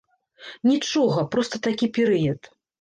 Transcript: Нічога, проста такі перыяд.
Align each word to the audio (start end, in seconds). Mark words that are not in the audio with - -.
Нічога, 0.71 1.27
проста 1.37 1.55
такі 1.71 1.93
перыяд. 2.01 2.55